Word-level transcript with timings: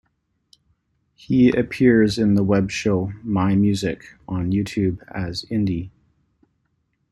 He 1.13 1.51
appears 1.51 2.17
in 2.17 2.33
the 2.33 2.43
webshow 2.43 3.13
"MyMusic" 3.23 4.01
on 4.27 4.49
YouTube 4.51 4.97
as 5.13 5.45
Indie. 5.51 5.91